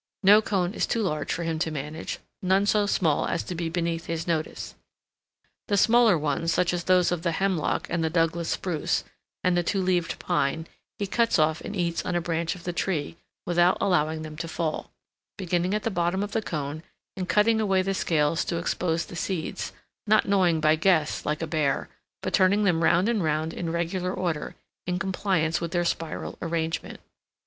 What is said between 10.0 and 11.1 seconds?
Pine, he